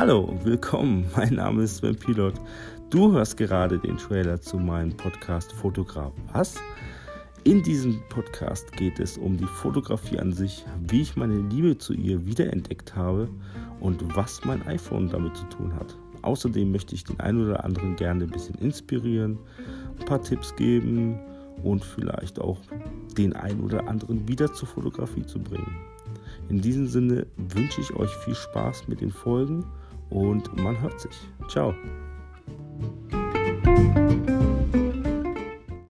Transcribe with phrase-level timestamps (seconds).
[0.00, 1.04] Hallo, willkommen.
[1.14, 2.32] Mein Name ist Sven Pilot.
[2.88, 6.14] Du hörst gerade den Trailer zu meinem Podcast Fotograf.
[6.32, 6.54] Was?
[7.44, 11.92] In diesem Podcast geht es um die Fotografie an sich, wie ich meine Liebe zu
[11.92, 13.28] ihr wiederentdeckt habe
[13.80, 15.94] und was mein iPhone damit zu tun hat.
[16.22, 19.38] Außerdem möchte ich den einen oder anderen gerne ein bisschen inspirieren,
[19.98, 21.18] ein paar Tipps geben
[21.62, 22.56] und vielleicht auch
[23.18, 25.76] den einen oder anderen wieder zur Fotografie zu bringen.
[26.48, 29.62] In diesem Sinne wünsche ich euch viel Spaß mit den Folgen
[30.10, 31.28] und man hört sich.
[31.48, 31.74] Ciao.